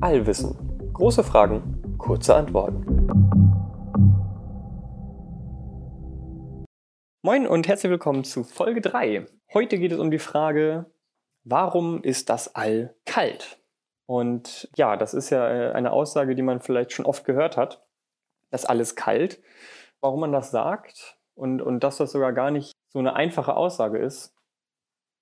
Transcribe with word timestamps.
Allwissen. 0.00 0.54
Große 0.92 1.24
Fragen, 1.24 1.96
kurze 1.98 2.34
Antworten. 2.34 2.84
Moin 7.22 7.46
und 7.46 7.66
herzlich 7.66 7.90
willkommen 7.90 8.24
zu 8.24 8.44
Folge 8.44 8.80
3. 8.80 9.26
Heute 9.52 9.78
geht 9.78 9.92
es 9.92 9.98
um 9.98 10.10
die 10.10 10.18
Frage, 10.18 10.86
warum 11.44 12.02
ist 12.02 12.28
das 12.28 12.54
All 12.54 12.94
kalt? 13.06 13.58
Und 14.06 14.68
ja, 14.76 14.96
das 14.96 15.14
ist 15.14 15.30
ja 15.30 15.48
äh, 15.48 15.72
eine 15.72 15.92
Aussage, 15.92 16.34
die 16.34 16.42
man 16.42 16.60
vielleicht 16.60 16.92
schon 16.92 17.06
oft 17.06 17.24
gehört 17.24 17.56
hat. 17.56 17.84
Das 18.50 18.66
alles 18.66 18.94
kalt. 18.94 19.42
Warum 20.00 20.20
man 20.20 20.32
das 20.32 20.50
sagt 20.50 21.18
und, 21.34 21.62
und 21.62 21.80
dass 21.80 21.96
das 21.96 22.12
sogar 22.12 22.32
gar 22.32 22.50
nicht 22.50 22.72
so 22.88 22.98
eine 22.98 23.16
einfache 23.16 23.56
Aussage 23.56 23.98
ist, 23.98 24.34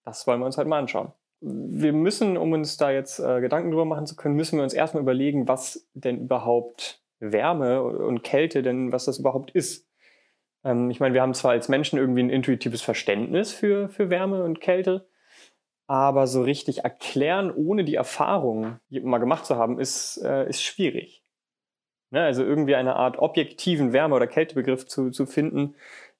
das 0.04 0.26
wollen 0.26 0.40
wir 0.40 0.46
uns 0.46 0.56
heute 0.58 0.68
mal 0.68 0.80
anschauen. 0.80 1.12
Wir 1.44 1.92
müssen, 1.92 2.36
um 2.36 2.52
uns 2.52 2.76
da 2.76 2.90
jetzt 2.90 3.18
äh, 3.18 3.40
Gedanken 3.40 3.70
drüber 3.70 3.84
machen 3.84 4.06
zu 4.06 4.14
können, 4.14 4.36
müssen 4.36 4.58
wir 4.58 4.62
uns 4.62 4.74
erstmal 4.74 5.02
überlegen, 5.02 5.48
was 5.48 5.88
denn 5.92 6.20
überhaupt 6.20 7.02
Wärme 7.18 7.82
und 7.82 8.22
Kälte 8.22 8.62
denn, 8.62 8.92
was 8.92 9.06
das 9.06 9.18
überhaupt 9.18 9.50
ist. 9.50 9.88
Ähm, 10.64 10.90
ich 10.90 11.00
meine, 11.00 11.14
wir 11.14 11.22
haben 11.22 11.34
zwar 11.34 11.52
als 11.52 11.68
Menschen 11.68 11.98
irgendwie 11.98 12.22
ein 12.22 12.30
intuitives 12.30 12.82
Verständnis 12.82 13.52
für, 13.52 13.88
für 13.88 14.10
Wärme 14.10 14.44
und 14.44 14.60
Kälte, 14.60 15.08
aber 15.86 16.26
so 16.26 16.42
richtig 16.42 16.84
erklären, 16.84 17.52
ohne 17.54 17.84
die 17.84 17.96
Erfahrung 17.96 18.78
mal 18.88 19.18
gemacht 19.18 19.44
zu 19.44 19.56
haben, 19.56 19.78
ist, 19.78 20.18
äh, 20.24 20.48
ist 20.48 20.62
schwierig. 20.62 21.22
Ne? 22.10 22.22
Also 22.22 22.44
irgendwie 22.44 22.76
eine 22.76 22.96
Art 22.96 23.18
objektiven 23.18 23.92
Wärme- 23.92 24.14
oder 24.14 24.26
Kältebegriff 24.26 24.86
zu, 24.86 25.10
zu 25.10 25.26
finden, 25.26 25.74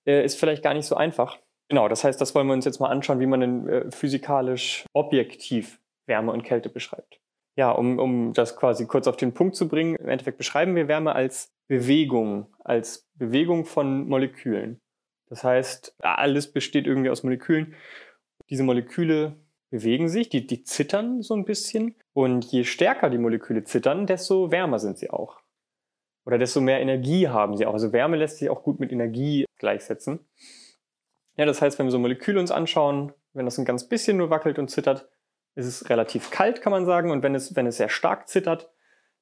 äh, 0.04 0.24
ist 0.24 0.38
vielleicht 0.38 0.62
gar 0.62 0.74
nicht 0.74 0.86
so 0.86 0.96
einfach. 0.96 1.38
Genau, 1.72 1.88
das 1.88 2.04
heißt, 2.04 2.20
das 2.20 2.34
wollen 2.34 2.48
wir 2.48 2.52
uns 2.52 2.66
jetzt 2.66 2.80
mal 2.80 2.90
anschauen, 2.90 3.18
wie 3.18 3.24
man 3.24 3.40
denn 3.40 3.66
äh, 3.66 3.90
physikalisch 3.90 4.84
objektiv 4.92 5.80
Wärme 6.04 6.30
und 6.30 6.42
Kälte 6.42 6.68
beschreibt. 6.68 7.18
Ja, 7.56 7.70
um, 7.70 7.98
um 7.98 8.34
das 8.34 8.58
quasi 8.58 8.86
kurz 8.86 9.08
auf 9.08 9.16
den 9.16 9.32
Punkt 9.32 9.56
zu 9.56 9.68
bringen, 9.68 9.96
im 9.96 10.10
Endeffekt 10.10 10.36
beschreiben 10.36 10.76
wir 10.76 10.86
Wärme 10.86 11.14
als 11.14 11.50
Bewegung, 11.68 12.54
als 12.58 13.08
Bewegung 13.14 13.64
von 13.64 14.06
Molekülen. 14.06 14.82
Das 15.30 15.44
heißt, 15.44 15.96
alles 16.00 16.52
besteht 16.52 16.86
irgendwie 16.86 17.08
aus 17.08 17.22
Molekülen. 17.22 17.74
Diese 18.50 18.64
Moleküle 18.64 19.36
bewegen 19.70 20.10
sich, 20.10 20.28
die, 20.28 20.46
die 20.46 20.64
zittern 20.64 21.22
so 21.22 21.32
ein 21.32 21.46
bisschen. 21.46 21.94
Und 22.12 22.44
je 22.52 22.64
stärker 22.64 23.08
die 23.08 23.16
Moleküle 23.16 23.64
zittern, 23.64 24.06
desto 24.06 24.50
wärmer 24.50 24.78
sind 24.78 24.98
sie 24.98 25.08
auch. 25.08 25.40
Oder 26.26 26.36
desto 26.36 26.60
mehr 26.60 26.82
Energie 26.82 27.28
haben 27.28 27.56
sie 27.56 27.64
auch. 27.64 27.72
Also 27.72 27.94
Wärme 27.94 28.18
lässt 28.18 28.36
sich 28.36 28.50
auch 28.50 28.62
gut 28.62 28.78
mit 28.78 28.92
Energie 28.92 29.46
gleichsetzen. 29.56 30.20
Ja, 31.36 31.46
das 31.46 31.62
heißt, 31.62 31.78
wenn 31.78 31.86
wir 31.86 31.90
so 31.90 31.98
Moleküle 31.98 32.38
uns 32.38 32.50
anschauen, 32.50 33.12
wenn 33.32 33.46
das 33.46 33.58
ein 33.58 33.64
ganz 33.64 33.88
bisschen 33.88 34.16
nur 34.16 34.30
wackelt 34.30 34.58
und 34.58 34.68
zittert, 34.68 35.08
ist 35.54 35.66
es 35.66 35.88
relativ 35.90 36.30
kalt, 36.30 36.62
kann 36.62 36.70
man 36.70 36.86
sagen. 36.86 37.10
Und 37.10 37.22
wenn 37.22 37.34
es, 37.34 37.56
wenn 37.56 37.66
es 37.66 37.76
sehr 37.76 37.88
stark 37.88 38.28
zittert, 38.28 38.70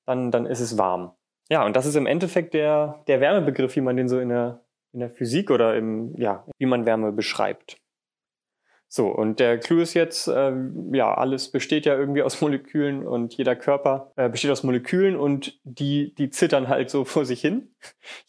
dann, 0.07 0.31
dann 0.31 0.47
ist 0.47 0.61
es 0.61 0.79
warm. 0.79 1.13
Ja, 1.49 1.65
und 1.65 1.75
das 1.75 1.87
ist 1.87 1.97
im 1.97 2.07
Endeffekt 2.07 2.55
der, 2.55 3.03
der 3.09 3.21
Wärmebegriff, 3.21 3.75
wie 3.77 3.81
man 3.81 3.97
den 3.97 4.09
so 4.09 4.21
in 4.21 4.29
der, 4.29 4.65
in 4.93 5.01
der 5.01 5.11
Physik 5.11 5.51
oder 5.51 5.77
im, 5.77 6.15
ja, 6.17 6.47
wie 6.59 6.67
man 6.67 6.87
Wärme 6.87 7.13
beschreibt. 7.13 7.80
So, 8.93 9.07
und 9.07 9.39
der 9.39 9.59
Clou 9.59 9.79
ist 9.79 9.95
jetzt, 9.95 10.27
äh, 10.27 10.53
ja, 10.91 11.15
alles 11.15 11.53
besteht 11.53 11.87
ja 11.87 11.97
irgendwie 11.97 12.25
aus 12.25 12.41
Molekülen 12.41 13.07
und 13.07 13.33
jeder 13.35 13.55
Körper 13.55 14.11
äh, 14.17 14.29
besteht 14.29 14.51
aus 14.51 14.65
Molekülen 14.65 15.15
und 15.15 15.61
die, 15.63 16.13
die 16.17 16.31
zittern 16.31 16.67
halt 16.67 16.91
so 16.91 17.05
vor 17.05 17.25
sich 17.25 17.41
hin. 17.41 17.73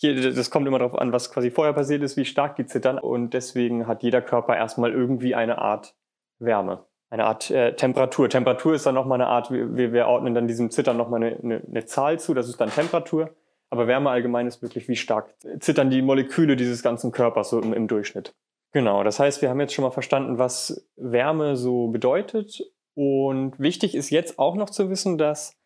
das 0.03 0.51
kommt 0.51 0.67
immer 0.67 0.77
darauf 0.77 0.95
an, 0.95 1.11
was 1.11 1.31
quasi 1.31 1.49
vorher 1.49 1.73
passiert 1.73 2.03
ist, 2.03 2.15
wie 2.15 2.25
stark 2.25 2.57
die 2.57 2.67
zittern. 2.67 2.99
Und 2.99 3.33
deswegen 3.33 3.87
hat 3.87 4.03
jeder 4.03 4.21
Körper 4.21 4.55
erstmal 4.55 4.91
irgendwie 4.91 5.33
eine 5.33 5.57
Art 5.57 5.95
Wärme, 6.37 6.85
eine 7.09 7.25
Art 7.25 7.49
äh, 7.49 7.75
Temperatur. 7.75 8.29
Temperatur 8.29 8.75
ist 8.75 8.85
dann 8.85 8.93
nochmal 8.93 9.19
eine 9.19 9.29
Art, 9.29 9.49
wir, 9.49 9.93
wir 9.93 10.05
ordnen 10.05 10.35
dann 10.35 10.47
diesem 10.47 10.69
Zittern 10.69 10.95
nochmal 10.95 11.23
eine, 11.23 11.39
eine, 11.41 11.63
eine 11.67 11.85
Zahl 11.85 12.19
zu, 12.19 12.35
das 12.35 12.47
ist 12.47 12.61
dann 12.61 12.69
Temperatur. 12.69 13.31
Aber 13.71 13.87
Wärme 13.87 14.11
allgemein 14.11 14.45
ist 14.45 14.61
wirklich, 14.61 14.87
wie 14.87 14.95
stark 14.95 15.33
zittern 15.59 15.89
die 15.89 16.03
Moleküle 16.03 16.55
dieses 16.55 16.83
ganzen 16.83 17.11
Körpers 17.11 17.49
so 17.49 17.59
im, 17.59 17.73
im 17.73 17.87
Durchschnitt. 17.87 18.35
Genau, 18.71 19.03
das 19.03 19.19
heißt, 19.19 19.41
wir 19.41 19.49
haben 19.49 19.59
jetzt 19.59 19.73
schon 19.73 19.83
mal 19.83 19.91
verstanden, 19.91 20.37
was 20.37 20.89
Wärme 20.95 21.55
so 21.55 21.87
bedeutet. 21.87 22.61
Und 22.93 23.59
wichtig 23.59 23.95
ist 23.95 24.09
jetzt 24.09 24.39
auch 24.39 24.55
noch 24.55 24.69
zu 24.69 24.89
wissen, 24.89 25.17
dass 25.17 25.57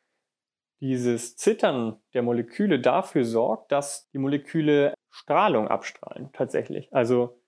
dieses 0.81 1.37
Zittern 1.37 2.01
der 2.13 2.23
Moleküle 2.23 2.79
dafür 2.79 3.23
sorgt, 3.23 3.71
dass 3.71 4.09
die 4.11 4.17
Moleküle 4.17 4.93
Strahlung 5.09 5.67
abstrahlen, 5.67 6.29
tatsächlich. 6.33 6.93
Also 6.93 7.39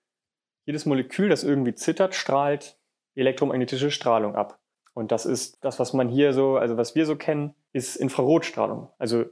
jedes 0.64 0.86
Molekül, 0.86 1.28
das 1.28 1.44
irgendwie 1.44 1.74
zittert, 1.74 2.14
strahlt 2.14 2.78
elektromagnetische 3.14 3.90
Strahlung 3.90 4.34
ab. 4.34 4.60
Und 4.94 5.12
das 5.12 5.26
ist 5.26 5.62
das, 5.64 5.78
was 5.78 5.92
man 5.92 6.08
hier 6.08 6.32
so, 6.32 6.56
also 6.56 6.76
was 6.76 6.94
wir 6.94 7.04
so 7.04 7.16
kennen, 7.16 7.54
ist 7.72 7.96
Infrarotstrahlung. 7.96 8.90
Also 8.98 9.24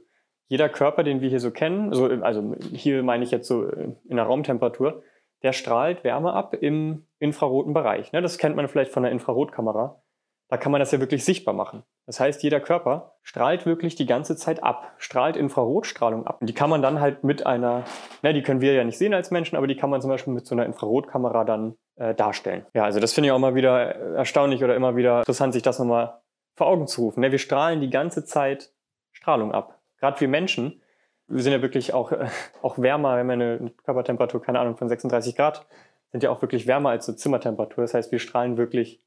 jeder 0.47 0.69
Körper, 0.69 1.03
den 1.03 1.21
wir 1.21 1.29
hier 1.29 1.39
so 1.39 1.51
kennen, 1.51 1.89
also, 1.89 2.05
also 2.05 2.55
hier 2.71 3.03
meine 3.03 3.23
ich 3.23 3.31
jetzt 3.31 3.47
so 3.47 3.67
in 3.67 4.15
der 4.15 4.25
Raumtemperatur, 4.25 5.03
der 5.43 5.53
strahlt 5.53 6.03
Wärme 6.03 6.33
ab 6.33 6.53
im 6.53 7.07
infraroten 7.19 7.73
Bereich. 7.73 8.11
Ne? 8.11 8.21
Das 8.21 8.37
kennt 8.37 8.55
man 8.55 8.67
vielleicht 8.67 8.91
von 8.91 9.03
der 9.03 9.11
Infrarotkamera. 9.11 10.01
Da 10.49 10.55
kann 10.55 10.71
man 10.71 10.79
das 10.79 10.91
ja 10.91 10.99
wirklich 11.01 11.25
sichtbar 11.25 11.53
machen. 11.53 11.83
Das 12.05 12.21
heißt, 12.21 12.41
jeder 12.41 12.61
Körper 12.61 13.17
strahlt 13.21 13.65
wirklich 13.65 13.95
die 13.95 14.05
ganze 14.05 14.37
Zeit 14.37 14.63
ab, 14.63 14.93
strahlt 14.97 15.35
Infrarotstrahlung 15.35 16.25
ab. 16.25 16.37
Und 16.39 16.47
die 16.47 16.53
kann 16.53 16.69
man 16.69 16.81
dann 16.81 17.01
halt 17.01 17.25
mit 17.25 17.45
einer, 17.45 17.83
ne, 18.21 18.33
die 18.33 18.43
können 18.43 18.61
wir 18.61 18.73
ja 18.73 18.85
nicht 18.85 18.97
sehen 18.97 19.13
als 19.13 19.29
Menschen, 19.29 19.57
aber 19.57 19.67
die 19.67 19.75
kann 19.75 19.89
man 19.89 19.99
zum 19.99 20.09
Beispiel 20.09 20.33
mit 20.33 20.47
so 20.47 20.55
einer 20.55 20.65
Infrarotkamera 20.65 21.43
dann 21.43 21.75
äh, 21.97 22.15
darstellen. 22.15 22.65
Ja, 22.73 22.85
also 22.85 23.01
das 23.01 23.11
finde 23.13 23.27
ich 23.27 23.31
auch 23.33 23.39
mal 23.39 23.55
wieder 23.55 23.95
erstaunlich 24.15 24.63
oder 24.63 24.75
immer 24.75 24.95
wieder 24.95 25.19
interessant, 25.19 25.51
sich 25.53 25.63
das 25.63 25.79
nochmal 25.79 26.21
vor 26.55 26.67
Augen 26.67 26.87
zu 26.87 27.01
rufen. 27.01 27.19
Ne? 27.19 27.31
Wir 27.31 27.39
strahlen 27.39 27.81
die 27.81 27.89
ganze 27.89 28.23
Zeit 28.23 28.71
Strahlung 29.11 29.51
ab. 29.51 29.81
Gerade 29.99 30.19
wir 30.21 30.29
Menschen 30.29 30.81
wir 31.27 31.43
sind 31.43 31.53
ja 31.53 31.61
wirklich 31.61 31.93
auch, 31.93 32.11
äh, 32.11 32.27
auch 32.61 32.77
wärmer, 32.77 33.15
wir 33.15 33.19
haben 33.19 33.29
ja 33.29 33.33
eine 33.33 33.71
Körpertemperatur, 33.83 34.41
keine 34.41 34.59
Ahnung, 34.59 34.77
von 34.77 34.89
36 34.89 35.35
Grad, 35.35 35.65
sind 36.11 36.23
ja 36.23 36.29
auch 36.29 36.41
wirklich 36.41 36.67
wärmer 36.67 36.89
als 36.89 37.05
so 37.05 37.13
Zimmertemperatur. 37.13 37.83
Das 37.83 37.93
heißt, 37.93 38.11
wir 38.11 38.19
strahlen 38.19 38.57
wirklich 38.57 39.01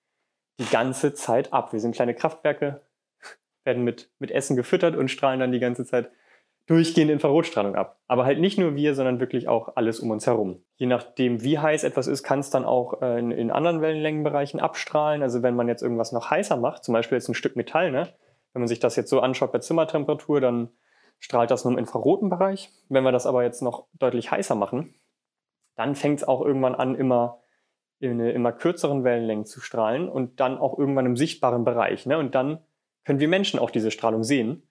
die 0.59 0.69
ganze 0.71 1.15
Zeit 1.15 1.53
ab. 1.53 1.73
Wir 1.73 1.81
sind 1.81 1.95
kleine 1.95 2.15
Kraftwerke, 2.15 2.83
werden 3.65 3.85
mit, 3.85 4.11
mit 4.19 4.31
Essen 4.31 4.57
gefüttert 4.57 4.97
und 4.97 5.11
strahlen 5.11 5.41
dann 5.41 5.53
die 5.53 5.61
ganze 5.61 5.87
Zeit 5.87 6.11
durchgehend 6.67 7.11
Infrarotstrahlung 7.11 7.75
ab. 7.75 7.99
Aber 8.07 8.25
halt 8.25 8.39
nicht 8.39 8.59
nur 8.59 8.77
wir, 8.77 8.95
sondern 8.95 9.19
wirklich 9.19 9.49
auch 9.49 9.75
alles 9.77 9.99
um 9.99 10.11
uns 10.11 10.27
herum. 10.27 10.63
Je 10.77 10.87
nachdem, 10.87 11.43
wie 11.43 11.59
heiß 11.59 11.83
etwas 11.83 12.07
ist, 12.07 12.23
kann 12.23 12.39
es 12.39 12.51
dann 12.51 12.65
auch 12.65 13.03
äh, 13.03 13.19
in, 13.19 13.33
in 13.33 13.51
anderen 13.51 13.81
Wellenlängenbereichen 13.81 14.61
abstrahlen. 14.61 15.23
Also 15.23 15.43
wenn 15.43 15.57
man 15.57 15.67
jetzt 15.67 15.83
irgendwas 15.83 16.13
noch 16.13 16.31
heißer 16.31 16.57
macht, 16.57 16.85
zum 16.85 16.93
Beispiel 16.93 17.17
jetzt 17.17 17.29
ein 17.29 17.35
Stück 17.35 17.57
Metall, 17.57 17.91
ne? 17.91 18.09
wenn 18.53 18.61
man 18.61 18.69
sich 18.69 18.79
das 18.79 18.95
jetzt 18.95 19.11
so 19.11 19.21
anschaut 19.21 19.53
bei 19.53 19.59
Zimmertemperatur, 19.59 20.41
dann 20.41 20.69
strahlt 21.21 21.51
das 21.51 21.65
nur 21.65 21.73
im 21.73 21.79
infraroten 21.79 22.29
Bereich. 22.29 22.71
Wenn 22.89 23.05
wir 23.05 23.13
das 23.13 23.27
aber 23.27 23.45
jetzt 23.45 23.63
noch 23.63 23.87
deutlich 23.93 24.31
heißer 24.31 24.55
machen, 24.55 24.95
dann 25.77 25.95
fängt 25.95 26.21
es 26.21 26.29
auch 26.29 26.45
irgendwann 26.45 26.75
an, 26.75 26.95
immer 26.95 27.41
in 28.01 28.19
immer 28.19 28.53
kürzeren 28.53 29.05
Wellenlängen 29.05 29.45
zu 29.45 29.61
strahlen 29.61 30.09
und 30.09 30.41
dann 30.41 30.57
auch 30.57 30.79
irgendwann 30.79 31.07
im 31.07 31.17
sichtbaren 31.17 31.65
Bereich. 31.65 32.07
Ne? 32.07 32.17
Und 32.17 32.35
dann 32.35 32.61
können 33.05 33.21
wir 33.21 33.29
Menschen 33.29 33.61
auch 33.61 33.71
diese 33.71 33.91
Strahlung 33.91 34.25
sehen. 34.25 34.63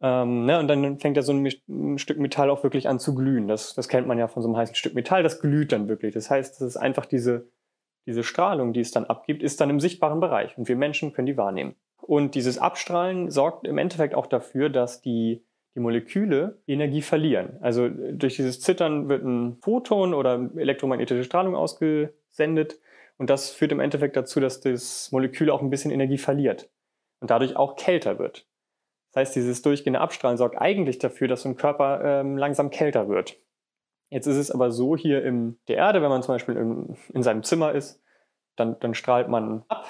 Ähm, 0.00 0.44
ne? 0.44 0.60
Und 0.60 0.68
dann 0.68 1.00
fängt 1.00 1.16
ja 1.16 1.22
so 1.22 1.32
ein, 1.32 1.48
ein, 1.68 1.98
Stück 1.98 2.18
Metall 2.18 2.50
auch 2.50 2.62
wirklich 2.62 2.88
an 2.88 3.00
zu 3.00 3.14
glühen. 3.14 3.48
Das, 3.48 3.74
das 3.74 3.88
kennt 3.88 4.06
man 4.06 4.18
ja 4.18 4.28
von 4.28 4.40
so 4.42 4.48
einem 4.48 4.56
heißen 4.56 4.76
Stück 4.76 4.94
Metall, 4.94 5.24
das 5.24 5.40
glüht 5.40 5.72
dann 5.72 5.88
wirklich. 5.88 6.14
Das 6.14 6.30
heißt, 6.30 6.60
das 6.60 6.68
ist 6.68 6.76
einfach 6.76 7.06
diese, 7.06 7.48
diese 8.06 8.22
Strahlung, 8.22 8.72
die 8.72 8.80
es 8.80 8.92
dann 8.92 9.04
abgibt, 9.04 9.42
ist 9.42 9.60
dann 9.60 9.70
im 9.70 9.80
sichtbaren 9.80 10.20
Bereich 10.20 10.56
und 10.56 10.68
wir 10.68 10.76
Menschen 10.76 11.12
können 11.12 11.26
die 11.26 11.36
wahrnehmen. 11.36 11.74
Und 12.00 12.34
dieses 12.34 12.58
Abstrahlen 12.58 13.30
sorgt 13.30 13.66
im 13.66 13.78
Endeffekt 13.78 14.14
auch 14.14 14.26
dafür, 14.26 14.68
dass 14.68 15.00
die 15.00 15.42
die 15.74 15.80
Moleküle 15.80 16.62
Energie 16.66 17.02
verlieren. 17.02 17.58
Also 17.60 17.88
durch 17.88 18.36
dieses 18.36 18.60
Zittern 18.60 19.08
wird 19.08 19.24
ein 19.24 19.58
Photon 19.60 20.14
oder 20.14 20.50
elektromagnetische 20.56 21.24
Strahlung 21.24 21.56
ausgesendet 21.56 22.78
und 23.16 23.30
das 23.30 23.50
führt 23.50 23.72
im 23.72 23.80
Endeffekt 23.80 24.16
dazu, 24.16 24.40
dass 24.40 24.60
das 24.60 25.10
Molekül 25.12 25.50
auch 25.50 25.62
ein 25.62 25.70
bisschen 25.70 25.90
Energie 25.90 26.18
verliert 26.18 26.70
und 27.20 27.30
dadurch 27.30 27.56
auch 27.56 27.76
kälter 27.76 28.18
wird. 28.18 28.46
Das 29.12 29.20
heißt, 29.20 29.36
dieses 29.36 29.62
durchgehende 29.62 30.00
Abstrahlen 30.00 30.36
sorgt 30.36 30.60
eigentlich 30.60 30.98
dafür, 30.98 31.28
dass 31.28 31.42
so 31.42 31.48
ein 31.48 31.56
Körper 31.56 32.02
ähm, 32.04 32.36
langsam 32.36 32.70
kälter 32.70 33.08
wird. 33.08 33.36
Jetzt 34.10 34.26
ist 34.26 34.36
es 34.36 34.50
aber 34.50 34.70
so 34.70 34.96
hier 34.96 35.24
in 35.24 35.58
der 35.68 35.76
Erde, 35.76 36.02
wenn 36.02 36.08
man 36.08 36.22
zum 36.22 36.34
Beispiel 36.34 36.56
in, 36.56 36.96
in 37.12 37.22
seinem 37.22 37.42
Zimmer 37.42 37.72
ist, 37.72 38.02
dann, 38.56 38.78
dann 38.80 38.94
strahlt 38.94 39.28
man 39.28 39.64
ab. 39.68 39.86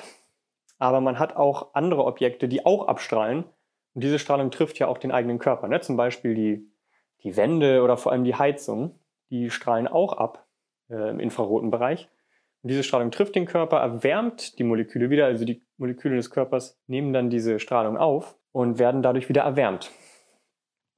Aber 0.78 1.00
man 1.00 1.18
hat 1.18 1.36
auch 1.36 1.74
andere 1.74 2.04
Objekte, 2.04 2.48
die 2.48 2.64
auch 2.64 2.88
abstrahlen 2.88 3.44
und 3.94 4.02
diese 4.02 4.18
Strahlung 4.18 4.50
trifft 4.50 4.78
ja 4.78 4.88
auch 4.88 4.98
den 4.98 5.12
eigenen 5.12 5.38
Körper. 5.38 5.68
Ne? 5.68 5.80
Zum 5.80 5.96
Beispiel 5.96 6.34
die, 6.34 6.68
die 7.22 7.36
Wände 7.36 7.82
oder 7.82 7.96
vor 7.96 8.12
allem 8.12 8.24
die 8.24 8.34
Heizung, 8.34 8.98
die 9.30 9.50
strahlen 9.50 9.88
auch 9.88 10.14
ab 10.14 10.46
äh, 10.90 11.10
im 11.10 11.20
infraroten 11.20 11.70
Bereich. 11.70 12.08
Und 12.62 12.70
diese 12.70 12.82
Strahlung 12.82 13.10
trifft 13.10 13.34
den 13.34 13.46
Körper, 13.46 13.78
erwärmt 13.78 14.58
die 14.58 14.64
Moleküle 14.64 15.10
wieder, 15.10 15.26
also 15.26 15.44
die 15.44 15.62
Moleküle 15.76 16.16
des 16.16 16.30
Körpers 16.30 16.80
nehmen 16.86 17.12
dann 17.12 17.30
diese 17.30 17.60
Strahlung 17.60 17.96
auf 17.96 18.36
und 18.52 18.78
werden 18.78 19.02
dadurch 19.02 19.28
wieder 19.28 19.42
erwärmt. 19.42 19.90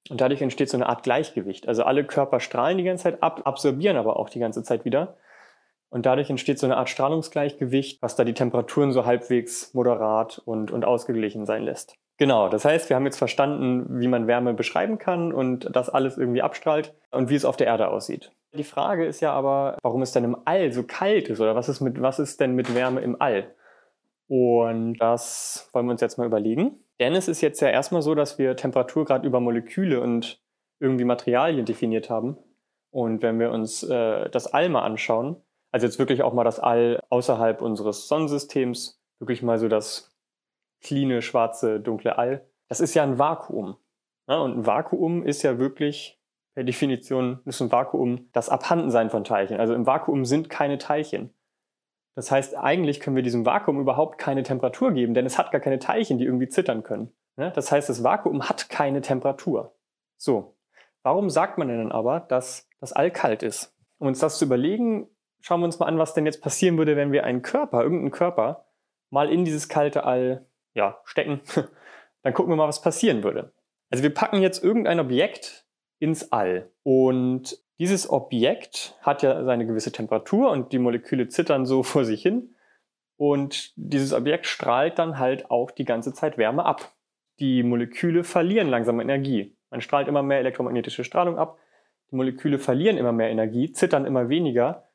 Und 0.08 0.20
dadurch 0.20 0.40
entsteht 0.40 0.70
so 0.70 0.76
eine 0.76 0.88
Art 0.88 1.02
Gleichgewicht. 1.02 1.68
Also 1.68 1.82
alle 1.82 2.04
Körper 2.04 2.40
strahlen 2.40 2.78
die 2.78 2.84
ganze 2.84 3.04
Zeit 3.04 3.22
ab, 3.22 3.42
absorbieren 3.44 3.96
aber 3.96 4.18
auch 4.18 4.30
die 4.30 4.38
ganze 4.38 4.62
Zeit 4.62 4.84
wieder. 4.84 5.16
Und 5.88 6.06
dadurch 6.06 6.30
entsteht 6.30 6.58
so 6.58 6.66
eine 6.66 6.76
Art 6.76 6.88
Strahlungsgleichgewicht, 6.88 8.00
was 8.00 8.16
da 8.16 8.24
die 8.24 8.34
Temperaturen 8.34 8.92
so 8.92 9.04
halbwegs 9.04 9.74
moderat 9.74 10.38
und, 10.44 10.70
und 10.70 10.84
ausgeglichen 10.84 11.46
sein 11.46 11.62
lässt. 11.62 11.96
Genau, 12.18 12.48
das 12.48 12.64
heißt, 12.64 12.88
wir 12.88 12.96
haben 12.96 13.04
jetzt 13.04 13.18
verstanden, 13.18 14.00
wie 14.00 14.08
man 14.08 14.26
Wärme 14.26 14.54
beschreiben 14.54 14.98
kann 14.98 15.32
und 15.32 15.68
das 15.74 15.90
alles 15.90 16.16
irgendwie 16.16 16.42
abstrahlt 16.42 16.94
und 17.10 17.28
wie 17.28 17.34
es 17.34 17.44
auf 17.44 17.56
der 17.56 17.66
Erde 17.66 17.88
aussieht. 17.88 18.32
Die 18.54 18.64
Frage 18.64 19.04
ist 19.04 19.20
ja 19.20 19.32
aber, 19.32 19.76
warum 19.82 20.00
es 20.00 20.12
denn 20.12 20.24
im 20.24 20.36
All 20.46 20.72
so 20.72 20.82
kalt 20.82 21.28
ist 21.28 21.40
oder 21.40 21.54
was 21.54 21.68
ist, 21.68 21.80
mit, 21.80 22.00
was 22.00 22.18
ist 22.18 22.40
denn 22.40 22.54
mit 22.54 22.74
Wärme 22.74 23.00
im 23.00 23.20
All? 23.20 23.54
Und 24.28 24.96
das 24.98 25.68
wollen 25.72 25.86
wir 25.86 25.92
uns 25.92 26.00
jetzt 26.00 26.16
mal 26.16 26.26
überlegen. 26.26 26.80
Denn 26.98 27.14
es 27.14 27.28
ist 27.28 27.42
jetzt 27.42 27.60
ja 27.60 27.68
erstmal 27.68 28.00
so, 28.00 28.14
dass 28.14 28.38
wir 28.38 28.56
Temperatur 28.56 29.04
gerade 29.04 29.26
über 29.26 29.40
Moleküle 29.40 30.00
und 30.00 30.40
irgendwie 30.80 31.04
Materialien 31.04 31.66
definiert 31.66 32.08
haben. 32.08 32.38
Und 32.90 33.22
wenn 33.22 33.38
wir 33.38 33.50
uns 33.50 33.82
äh, 33.82 34.30
das 34.30 34.46
All 34.46 34.70
mal 34.70 34.82
anschauen, 34.82 35.36
also 35.70 35.86
jetzt 35.86 35.98
wirklich 35.98 36.22
auch 36.22 36.32
mal 36.32 36.44
das 36.44 36.58
All 36.58 37.00
außerhalb 37.10 37.60
unseres 37.60 38.08
Sonnensystems, 38.08 38.98
wirklich 39.18 39.42
mal 39.42 39.58
so 39.58 39.68
das 39.68 40.15
cleane, 40.80 41.22
schwarze, 41.22 41.80
dunkle 41.80 42.18
All, 42.18 42.46
das 42.68 42.80
ist 42.80 42.94
ja 42.94 43.02
ein 43.02 43.18
Vakuum. 43.18 43.76
Ja, 44.28 44.38
und 44.38 44.58
ein 44.58 44.66
Vakuum 44.66 45.24
ist 45.24 45.42
ja 45.42 45.58
wirklich 45.58 46.20
per 46.54 46.64
Definition 46.64 47.40
ist 47.44 47.60
ein 47.60 47.70
Vakuum 47.70 48.30
das 48.32 48.48
Abhandensein 48.48 49.10
von 49.10 49.24
Teilchen. 49.24 49.60
Also 49.60 49.74
im 49.74 49.86
Vakuum 49.86 50.24
sind 50.24 50.48
keine 50.48 50.78
Teilchen. 50.78 51.34
Das 52.14 52.30
heißt, 52.30 52.56
eigentlich 52.56 52.98
können 52.98 53.14
wir 53.14 53.22
diesem 53.22 53.44
Vakuum 53.44 53.78
überhaupt 53.78 54.16
keine 54.16 54.42
Temperatur 54.42 54.92
geben, 54.92 55.12
denn 55.12 55.26
es 55.26 55.36
hat 55.36 55.52
gar 55.52 55.60
keine 55.60 55.78
Teilchen, 55.78 56.16
die 56.16 56.24
irgendwie 56.24 56.48
zittern 56.48 56.82
können. 56.82 57.12
Das 57.36 57.70
heißt, 57.70 57.90
das 57.90 58.02
Vakuum 58.02 58.48
hat 58.48 58.70
keine 58.70 59.02
Temperatur. 59.02 59.76
So, 60.16 60.56
warum 61.02 61.28
sagt 61.28 61.58
man 61.58 61.68
denn 61.68 61.92
aber, 61.92 62.20
dass 62.20 62.66
das 62.80 62.94
All 62.94 63.10
kalt 63.10 63.42
ist? 63.42 63.76
Um 63.98 64.06
uns 64.06 64.20
das 64.20 64.38
zu 64.38 64.46
überlegen, 64.46 65.10
schauen 65.40 65.60
wir 65.60 65.66
uns 65.66 65.78
mal 65.78 65.86
an, 65.86 65.98
was 65.98 66.14
denn 66.14 66.24
jetzt 66.24 66.40
passieren 66.40 66.78
würde, 66.78 66.96
wenn 66.96 67.12
wir 67.12 67.24
einen 67.24 67.42
Körper, 67.42 67.82
irgendeinen 67.82 68.12
Körper, 68.12 68.64
mal 69.10 69.30
in 69.30 69.44
dieses 69.44 69.68
kalte 69.68 70.04
All 70.04 70.46
ja, 70.76 71.00
stecken. 71.04 71.40
Dann 72.22 72.34
gucken 72.34 72.52
wir 72.52 72.56
mal, 72.56 72.68
was 72.68 72.82
passieren 72.82 73.24
würde. 73.24 73.52
Also 73.90 74.02
wir 74.02 74.14
packen 74.14 74.42
jetzt 74.42 74.62
irgendein 74.62 75.00
Objekt 75.00 75.66
ins 75.98 76.30
All 76.32 76.70
und 76.82 77.58
dieses 77.78 78.08
Objekt 78.08 78.96
hat 79.00 79.22
ja 79.22 79.44
seine 79.44 79.66
gewisse 79.66 79.92
Temperatur 79.92 80.50
und 80.50 80.72
die 80.72 80.78
Moleküle 80.78 81.28
zittern 81.28 81.66
so 81.66 81.82
vor 81.82 82.04
sich 82.04 82.22
hin. 82.22 82.54
Und 83.18 83.72
dieses 83.76 84.12
Objekt 84.12 84.46
strahlt 84.46 84.98
dann 84.98 85.18
halt 85.18 85.50
auch 85.50 85.70
die 85.70 85.86
ganze 85.86 86.12
Zeit 86.12 86.36
Wärme 86.36 86.66
ab. 86.66 86.92
Die 87.38 87.62
Moleküle 87.62 88.24
verlieren 88.24 88.68
langsam 88.68 89.00
Energie. 89.00 89.56
Man 89.70 89.80
strahlt 89.80 90.08
immer 90.08 90.22
mehr 90.22 90.38
elektromagnetische 90.38 91.02
Strahlung 91.02 91.38
ab. 91.38 91.58
Die 92.10 92.16
Moleküle 92.16 92.58
verlieren 92.58 92.98
immer 92.98 93.12
mehr 93.12 93.30
Energie, 93.30 93.72
zittern 93.72 94.04
immer 94.04 94.28
weniger 94.28 94.88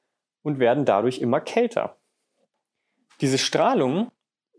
und 0.43 0.59
werden 0.59 0.85
dadurch 0.85 1.19
immer 1.19 1.41
kälter. 1.41 1.97
Diese 3.21 3.37
Strahlung 3.37 4.11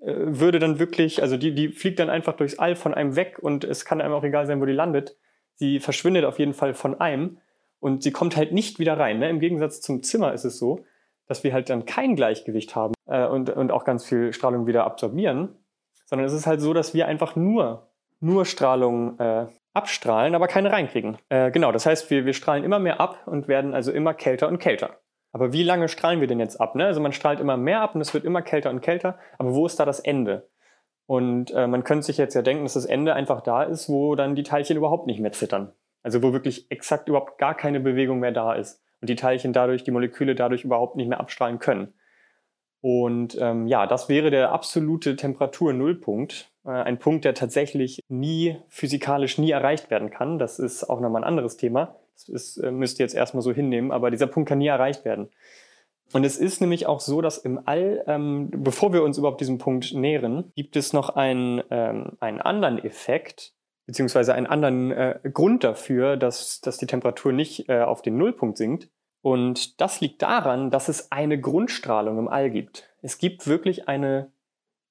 würde 0.04 0.58
dann 0.58 0.78
wirklich, 0.78 1.22
also 1.22 1.36
die, 1.36 1.54
die 1.54 1.68
fliegt 1.68 1.98
dann 1.98 2.10
einfach 2.10 2.34
durchs 2.34 2.58
All 2.58 2.74
von 2.74 2.92
einem 2.92 3.14
weg 3.16 3.38
und 3.40 3.64
es 3.64 3.84
kann 3.84 4.00
einem 4.00 4.14
auch 4.14 4.24
egal 4.24 4.46
sein, 4.46 4.60
wo 4.60 4.64
die 4.64 4.72
landet. 4.72 5.16
Sie 5.54 5.78
verschwindet 5.78 6.24
auf 6.24 6.38
jeden 6.38 6.54
Fall 6.54 6.74
von 6.74 7.00
einem 7.00 7.38
und 7.78 8.02
sie 8.02 8.10
kommt 8.10 8.36
halt 8.36 8.52
nicht 8.52 8.78
wieder 8.78 8.98
rein. 8.98 9.18
Ne? 9.20 9.28
Im 9.28 9.40
Gegensatz 9.40 9.80
zum 9.80 10.02
Zimmer 10.02 10.32
ist 10.32 10.44
es 10.44 10.58
so, 10.58 10.84
dass 11.26 11.44
wir 11.44 11.52
halt 11.52 11.70
dann 11.70 11.86
kein 11.86 12.16
Gleichgewicht 12.16 12.74
haben 12.74 12.94
äh, 13.06 13.26
und, 13.26 13.50
und 13.50 13.70
auch 13.70 13.84
ganz 13.84 14.04
viel 14.04 14.32
Strahlung 14.32 14.66
wieder 14.66 14.84
absorbieren, 14.84 15.56
sondern 16.06 16.26
es 16.26 16.32
ist 16.32 16.46
halt 16.46 16.60
so, 16.60 16.72
dass 16.74 16.94
wir 16.94 17.06
einfach 17.06 17.36
nur, 17.36 17.88
nur 18.20 18.44
Strahlung 18.44 19.18
äh, 19.18 19.46
abstrahlen, 19.72 20.34
aber 20.34 20.48
keine 20.48 20.72
reinkriegen. 20.72 21.18
Äh, 21.28 21.50
genau, 21.50 21.72
das 21.72 21.86
heißt, 21.86 22.10
wir, 22.10 22.26
wir 22.26 22.34
strahlen 22.34 22.64
immer 22.64 22.78
mehr 22.78 23.00
ab 23.00 23.26
und 23.26 23.48
werden 23.48 23.74
also 23.74 23.92
immer 23.92 24.14
kälter 24.14 24.48
und 24.48 24.58
kälter. 24.58 25.01
Aber 25.32 25.52
wie 25.52 25.62
lange 25.62 25.88
strahlen 25.88 26.20
wir 26.20 26.28
denn 26.28 26.40
jetzt 26.40 26.60
ab? 26.60 26.74
Ne? 26.74 26.84
Also 26.84 27.00
man 27.00 27.12
strahlt 27.12 27.40
immer 27.40 27.56
mehr 27.56 27.80
ab 27.80 27.94
und 27.94 28.00
es 28.00 28.12
wird 28.12 28.24
immer 28.24 28.42
kälter 28.42 28.70
und 28.70 28.82
kälter, 28.82 29.18
aber 29.38 29.54
wo 29.54 29.66
ist 29.66 29.80
da 29.80 29.84
das 29.84 30.00
Ende? 30.00 30.48
Und 31.06 31.50
äh, 31.52 31.66
man 31.66 31.84
könnte 31.84 32.06
sich 32.06 32.18
jetzt 32.18 32.34
ja 32.34 32.42
denken, 32.42 32.64
dass 32.64 32.74
das 32.74 32.84
Ende 32.84 33.14
einfach 33.14 33.40
da 33.40 33.62
ist, 33.62 33.88
wo 33.88 34.14
dann 34.14 34.34
die 34.34 34.44
Teilchen 34.44 34.76
überhaupt 34.76 35.06
nicht 35.06 35.20
mehr 35.20 35.32
zittern. 35.32 35.72
Also 36.02 36.22
wo 36.22 36.32
wirklich 36.32 36.70
exakt 36.70 37.08
überhaupt 37.08 37.38
gar 37.38 37.56
keine 37.56 37.80
Bewegung 37.80 38.20
mehr 38.20 38.32
da 38.32 38.54
ist 38.54 38.82
und 39.00 39.08
die 39.08 39.16
Teilchen 39.16 39.52
dadurch, 39.52 39.84
die 39.84 39.90
Moleküle 39.90 40.34
dadurch 40.34 40.64
überhaupt 40.64 40.96
nicht 40.96 41.08
mehr 41.08 41.20
abstrahlen 41.20 41.58
können. 41.58 41.94
Und 42.80 43.38
ähm, 43.40 43.68
ja, 43.68 43.86
das 43.86 44.08
wäre 44.08 44.30
der 44.30 44.50
absolute 44.50 45.14
Temperatur-Nullpunkt. 45.14 46.50
Äh, 46.64 46.70
ein 46.70 46.98
Punkt, 46.98 47.24
der 47.24 47.34
tatsächlich 47.34 48.00
nie 48.08 48.56
physikalisch 48.68 49.38
nie 49.38 49.52
erreicht 49.52 49.90
werden 49.90 50.10
kann. 50.10 50.38
Das 50.38 50.58
ist 50.58 50.84
auch 50.90 51.00
nochmal 51.00 51.22
ein 51.22 51.28
anderes 51.28 51.56
Thema. 51.56 51.96
Das 52.14 52.28
ist, 52.28 52.56
äh, 52.58 52.70
müsst 52.70 52.98
ihr 52.98 53.04
jetzt 53.04 53.14
erstmal 53.14 53.42
so 53.42 53.52
hinnehmen, 53.52 53.90
aber 53.90 54.10
dieser 54.10 54.26
Punkt 54.26 54.48
kann 54.48 54.58
nie 54.58 54.68
erreicht 54.68 55.04
werden. 55.04 55.30
Und 56.12 56.24
es 56.24 56.36
ist 56.36 56.60
nämlich 56.60 56.86
auch 56.86 57.00
so, 57.00 57.22
dass 57.22 57.38
im 57.38 57.60
All, 57.64 58.04
ähm, 58.06 58.50
bevor 58.50 58.92
wir 58.92 59.02
uns 59.02 59.18
überhaupt 59.18 59.40
diesem 59.40 59.58
Punkt 59.58 59.94
nähern, 59.94 60.52
gibt 60.54 60.76
es 60.76 60.92
noch 60.92 61.10
einen, 61.10 61.62
ähm, 61.70 62.12
einen 62.20 62.40
anderen 62.40 62.78
Effekt, 62.78 63.54
beziehungsweise 63.86 64.34
einen 64.34 64.46
anderen 64.46 64.90
äh, 64.92 65.20
Grund 65.32 65.64
dafür, 65.64 66.16
dass, 66.16 66.60
dass 66.60 66.76
die 66.76 66.86
Temperatur 66.86 67.32
nicht 67.32 67.68
äh, 67.68 67.80
auf 67.80 68.02
den 68.02 68.18
Nullpunkt 68.18 68.58
sinkt. 68.58 68.90
Und 69.22 69.80
das 69.80 70.00
liegt 70.00 70.20
daran, 70.20 70.70
dass 70.70 70.88
es 70.88 71.10
eine 71.12 71.40
Grundstrahlung 71.40 72.18
im 72.18 72.28
All 72.28 72.50
gibt. 72.50 72.90
Es 73.00 73.18
gibt 73.18 73.46
wirklich 73.46 73.88
eine, 73.88 74.32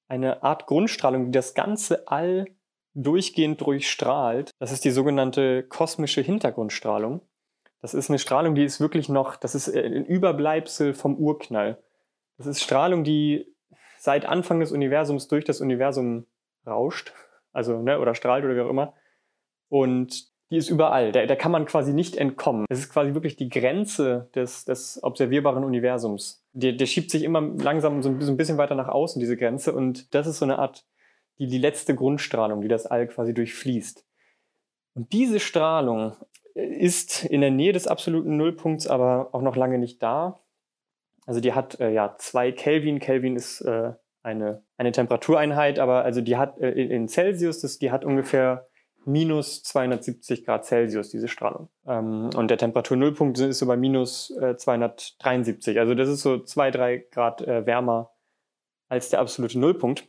eine 0.08 0.42
Art 0.42 0.66
Grundstrahlung, 0.66 1.26
die 1.26 1.32
das 1.32 1.54
ganze 1.54 2.08
All 2.08 2.46
durchgehend 2.94 3.60
durchstrahlt. 3.60 4.50
Das 4.58 4.72
ist 4.72 4.84
die 4.84 4.90
sogenannte 4.90 5.62
kosmische 5.62 6.20
Hintergrundstrahlung. 6.20 7.22
Das 7.80 7.94
ist 7.94 8.10
eine 8.10 8.18
Strahlung, 8.18 8.54
die 8.54 8.64
ist 8.64 8.80
wirklich 8.80 9.08
noch, 9.08 9.36
das 9.36 9.54
ist 9.54 9.68
äh, 9.68 9.84
ein 9.84 10.04
Überbleibsel 10.04 10.94
vom 10.94 11.16
Urknall. 11.16 11.82
Das 12.38 12.46
ist 12.46 12.62
Strahlung, 12.62 13.04
die 13.04 13.54
seit 13.98 14.24
Anfang 14.24 14.60
des 14.60 14.72
Universums 14.72 15.28
durch 15.28 15.44
das 15.44 15.60
Universum 15.60 16.26
rauscht 16.66 17.12
also, 17.52 17.80
ne, 17.82 17.98
oder 18.00 18.14
strahlt 18.14 18.44
oder 18.44 18.56
wie 18.56 18.60
auch 18.60 18.70
immer. 18.70 18.94
Und 19.68 20.30
die 20.50 20.56
ist 20.56 20.68
überall. 20.68 21.12
Der, 21.12 21.26
der 21.26 21.36
kann 21.36 21.52
man 21.52 21.64
quasi 21.64 21.94
nicht 21.94 22.16
entkommen. 22.16 22.66
Es 22.68 22.78
ist 22.78 22.92
quasi 22.92 23.14
wirklich 23.14 23.36
die 23.36 23.48
Grenze 23.48 24.28
des, 24.34 24.64
des 24.64 25.02
observierbaren 25.02 25.64
Universums. 25.64 26.44
Der, 26.52 26.72
der 26.72 26.86
schiebt 26.86 27.10
sich 27.10 27.22
immer 27.22 27.40
langsam 27.40 28.02
so 28.02 28.10
ein 28.10 28.36
bisschen 28.36 28.58
weiter 28.58 28.74
nach 28.74 28.88
außen, 28.88 29.18
diese 29.20 29.36
Grenze. 29.36 29.72
Und 29.72 30.14
das 30.14 30.26
ist 30.26 30.38
so 30.38 30.44
eine 30.44 30.58
Art, 30.58 30.84
die, 31.42 31.48
die 31.48 31.58
letzte 31.58 31.94
Grundstrahlung, 31.96 32.60
die 32.60 32.68
das 32.68 32.86
All 32.86 33.08
quasi 33.08 33.34
durchfließt. 33.34 34.06
Und 34.94 35.12
diese 35.12 35.40
Strahlung 35.40 36.14
ist 36.54 37.24
in 37.24 37.40
der 37.40 37.50
Nähe 37.50 37.72
des 37.72 37.88
absoluten 37.88 38.36
Nullpunkts 38.36 38.86
aber 38.86 39.30
auch 39.32 39.42
noch 39.42 39.56
lange 39.56 39.78
nicht 39.78 40.02
da. 40.02 40.40
Also 41.26 41.40
die 41.40 41.52
hat 41.52 41.80
äh, 41.80 41.90
ja 41.90 42.14
zwei 42.18 42.52
Kelvin. 42.52 43.00
Kelvin 43.00 43.36
ist 43.36 43.60
äh, 43.62 43.92
eine, 44.22 44.62
eine 44.76 44.92
Temperatureinheit, 44.92 45.78
aber 45.78 46.04
also 46.04 46.20
die 46.20 46.36
hat 46.36 46.58
äh, 46.60 46.70
in 46.70 47.08
Celsius, 47.08 47.60
das, 47.60 47.78
die 47.78 47.90
hat 47.90 48.04
ungefähr 48.04 48.68
minus 49.04 49.64
270 49.64 50.44
Grad 50.44 50.64
Celsius, 50.64 51.08
diese 51.08 51.26
Strahlung. 51.26 51.70
Ähm, 51.86 52.30
und 52.36 52.48
der 52.48 52.58
Temperaturnullpunkt 52.58 53.38
ist 53.40 53.58
so 53.58 53.66
bei 53.66 53.76
minus 53.76 54.30
äh, 54.40 54.56
273. 54.56 55.80
Also 55.80 55.94
das 55.94 56.08
ist 56.08 56.22
so 56.22 56.38
zwei, 56.38 56.70
drei 56.70 56.98
Grad 56.98 57.42
äh, 57.42 57.66
wärmer 57.66 58.12
als 58.88 59.08
der 59.08 59.20
absolute 59.20 59.58
Nullpunkt. 59.58 60.06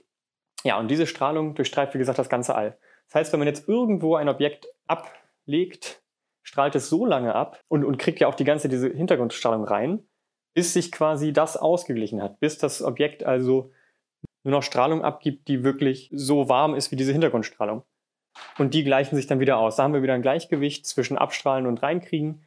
Ja, 0.63 0.79
und 0.79 0.89
diese 0.89 1.07
Strahlung 1.07 1.55
durchstreift, 1.55 1.93
wie 1.93 1.97
gesagt, 1.97 2.19
das 2.19 2.29
ganze 2.29 2.55
All. 2.55 2.77
Das 3.07 3.15
heißt, 3.15 3.33
wenn 3.33 3.39
man 3.39 3.47
jetzt 3.47 3.67
irgendwo 3.67 4.15
ein 4.15 4.29
Objekt 4.29 4.67
ablegt, 4.87 6.01
strahlt 6.43 6.75
es 6.75 6.89
so 6.89 7.05
lange 7.05 7.35
ab 7.35 7.59
und, 7.67 7.83
und 7.83 7.97
kriegt 7.97 8.19
ja 8.19 8.27
auch 8.27 8.35
die 8.35 8.45
ganze 8.45 8.69
diese 8.69 8.89
Hintergrundstrahlung 8.89 9.65
rein, 9.65 10.07
bis 10.53 10.73
sich 10.73 10.91
quasi 10.91 11.33
das 11.33 11.57
ausgeglichen 11.57 12.21
hat, 12.21 12.39
bis 12.39 12.57
das 12.57 12.81
Objekt 12.81 13.23
also 13.23 13.71
nur 14.43 14.51
noch 14.51 14.63
Strahlung 14.63 15.03
abgibt, 15.03 15.47
die 15.47 15.63
wirklich 15.63 16.09
so 16.13 16.49
warm 16.49 16.75
ist 16.75 16.91
wie 16.91 16.95
diese 16.95 17.11
Hintergrundstrahlung. 17.11 17.83
Und 18.57 18.73
die 18.73 18.83
gleichen 18.83 19.15
sich 19.15 19.27
dann 19.27 19.39
wieder 19.39 19.57
aus. 19.57 19.75
Da 19.75 19.83
haben 19.83 19.93
wir 19.93 20.03
wieder 20.03 20.13
ein 20.13 20.21
Gleichgewicht 20.21 20.85
zwischen 20.85 21.17
Abstrahlen 21.17 21.65
und 21.65 21.81
Reinkriegen. 21.81 22.45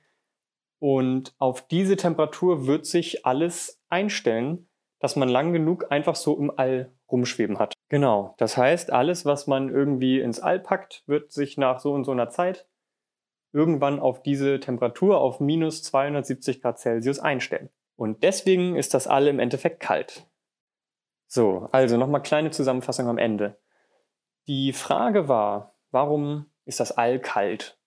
Und 0.79 1.35
auf 1.39 1.67
diese 1.69 1.97
Temperatur 1.97 2.67
wird 2.67 2.87
sich 2.87 3.25
alles 3.25 3.81
einstellen, 3.89 4.69
dass 5.01 5.17
man 5.17 5.29
lang 5.29 5.53
genug 5.53 5.91
einfach 5.91 6.17
so 6.17 6.37
im 6.39 6.51
All 6.57 6.93
rumschweben 7.11 7.59
hat. 7.59 7.76
Genau. 7.89 8.35
Das 8.39 8.57
heißt, 8.57 8.93
alles, 8.93 9.25
was 9.25 9.47
man 9.47 9.69
irgendwie 9.69 10.21
ins 10.21 10.41
All 10.41 10.59
packt, 10.59 11.05
wird 11.07 11.33
sich 11.33 11.57
nach 11.57 11.79
so 11.79 11.93
und 11.93 12.05
so 12.05 12.13
einer 12.13 12.31
Zeit 12.31 12.67
irgendwann 13.53 14.01
auf 14.01 14.23
diese 14.23 14.61
Temperatur 14.61 15.19
auf 15.19 15.41
minus 15.41 15.83
270 15.83 16.61
Grad 16.61 16.79
Celsius 16.79 17.21
einstellen. 17.21 17.71
Und 17.97 18.23
deswegen 18.23 18.77
ist 18.77 18.93
das 18.93 19.07
All 19.07 19.27
im 19.29 19.39
Endeffekt 19.39 19.81
kalt. 19.81 20.27
So, 21.27 21.69
also 21.73 21.97
nochmal 21.97 22.23
kleine 22.23 22.51
Zusammenfassung 22.51 23.09
am 23.09 23.19
Ende. 23.19 23.59
Die 24.47 24.73
Frage 24.73 25.29
war, 25.29 25.75
warum 25.91 26.47
ist 26.67 26.81
das 26.81 26.93
All 26.93 27.19
kalt? 27.19 27.79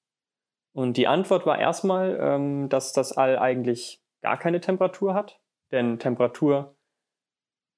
Und 0.73 0.97
die 0.97 1.07
Antwort 1.07 1.45
war 1.45 1.59
erstmal, 1.59 2.17
ähm, 2.19 2.69
dass 2.69 2.91
das 2.91 3.15
All 3.15 3.37
eigentlich 3.37 4.01
gar 4.21 4.37
keine 4.37 4.61
Temperatur 4.61 5.13
hat. 5.13 5.39
Denn 5.71 5.99
Temperatur 5.99 6.75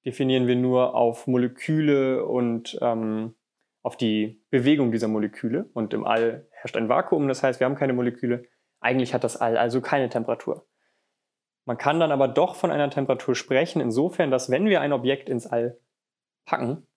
definieren 0.06 0.48
wir 0.48 0.56
nur 0.56 0.96
auf 0.96 1.28
Moleküle 1.28 2.26
und 2.26 2.78
ähm, 2.82 3.36
auf 3.84 3.98
die 3.98 4.44
Bewegung 4.50 4.92
dieser 4.92 5.08
Moleküle. 5.08 5.70
Und 5.74 5.94
im 5.94 6.06
All 6.06 6.48
herrscht 6.52 6.78
ein 6.78 6.90
Vakuum, 6.90 7.28
das 7.28 7.44
heißt, 7.44 7.60
wir 7.60 7.66
haben 7.66 7.76
keine 7.76 7.94
Moleküle. 7.94 8.46
Eigentlich 8.80 9.14
hat 9.14 9.24
das 9.24 9.38
All 9.38 9.58
also 9.58 9.82
keine 9.82 10.10
Temperatur. 10.10 10.68
Man 11.66 11.78
kann 11.78 12.00
dann 12.00 12.12
aber 12.12 12.28
doch 12.28 12.56
von 12.56 12.72
einer 12.72 12.90
Temperatur 12.90 13.36
sprechen, 13.36 13.82
insofern, 13.82 14.32
dass 14.32 14.50
wenn 14.50 14.66
wir 14.66 14.82
ein 14.82 14.94
Objekt 14.94 15.30
ins 15.30 15.46
All 15.46 15.80
packen, 16.46 16.88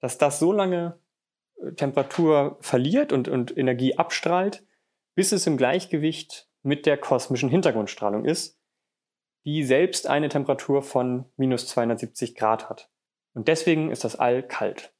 dass 0.00 0.18
das 0.18 0.38
so 0.38 0.52
lange 0.52 0.98
äh, 1.56 1.72
Temperatur 1.72 2.58
verliert 2.60 3.12
und, 3.12 3.28
und 3.28 3.56
Energie 3.56 3.96
abstrahlt, 3.96 4.66
bis 5.14 5.32
es 5.32 5.46
im 5.46 5.56
Gleichgewicht 5.56 6.48
mit 6.62 6.84
der 6.84 6.98
kosmischen 6.98 7.48
Hintergrundstrahlung 7.48 8.24
ist, 8.24 8.59
die 9.44 9.64
selbst 9.64 10.08
eine 10.08 10.28
Temperatur 10.28 10.82
von 10.82 11.24
minus 11.36 11.66
270 11.68 12.34
Grad 12.34 12.68
hat. 12.68 12.90
Und 13.34 13.48
deswegen 13.48 13.90
ist 13.90 14.04
das 14.04 14.16
All 14.16 14.42
kalt. 14.42 14.92